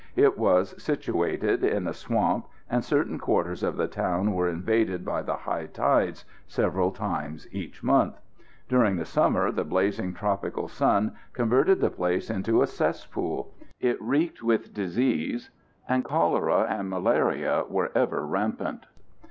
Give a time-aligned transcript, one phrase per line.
[0.15, 5.21] It was situated in a swamp, and certain quarters of the town were invaded by
[5.21, 8.19] the high tides several times each month.
[8.67, 13.53] During the summer the blazing tropical sun converted the place into a cesspool.
[13.79, 15.51] It reeked with disease,
[15.87, 18.87] and cholera and malaria were ever rampant.